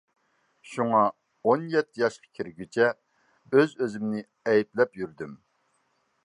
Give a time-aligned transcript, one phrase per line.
[0.69, 1.01] شۇڭا،
[1.49, 5.39] ئون يەتتە ياشقا كىرگۈچە ئۆز-ئۆزۈمنى ئەيىبلەپ يۈردۈم.